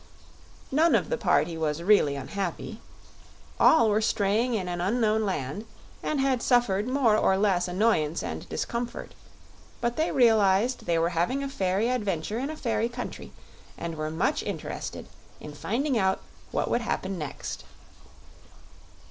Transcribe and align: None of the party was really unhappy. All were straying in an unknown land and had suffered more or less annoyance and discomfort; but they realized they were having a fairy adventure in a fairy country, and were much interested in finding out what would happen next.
None 0.71 0.95
of 0.95 1.11
the 1.11 1.15
party 1.19 1.55
was 1.55 1.83
really 1.83 2.15
unhappy. 2.15 2.81
All 3.59 3.87
were 3.87 4.01
straying 4.01 4.55
in 4.55 4.67
an 4.67 4.81
unknown 4.81 5.25
land 5.27 5.67
and 6.01 6.19
had 6.19 6.41
suffered 6.41 6.87
more 6.87 7.15
or 7.15 7.37
less 7.37 7.67
annoyance 7.67 8.23
and 8.23 8.49
discomfort; 8.49 9.13
but 9.79 9.97
they 9.97 10.11
realized 10.11 10.87
they 10.87 10.97
were 10.97 11.09
having 11.09 11.43
a 11.43 11.49
fairy 11.49 11.87
adventure 11.87 12.39
in 12.39 12.49
a 12.49 12.57
fairy 12.57 12.89
country, 12.89 13.31
and 13.77 13.93
were 13.95 14.09
much 14.09 14.41
interested 14.41 15.07
in 15.39 15.53
finding 15.53 15.99
out 15.99 16.21
what 16.49 16.67
would 16.67 16.81
happen 16.81 17.19
next. 17.19 17.63